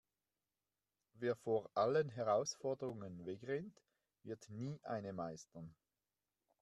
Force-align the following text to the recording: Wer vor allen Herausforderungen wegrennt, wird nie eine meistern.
Wer 1.13 1.35
vor 1.35 1.69
allen 1.75 2.09
Herausforderungen 2.09 3.23
wegrennt, 3.27 3.83
wird 4.23 4.49
nie 4.49 4.79
eine 4.83 5.13
meistern. 5.13 5.75